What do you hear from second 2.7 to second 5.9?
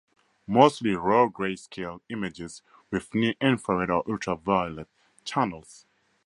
with near infrared or ultraviolet channels.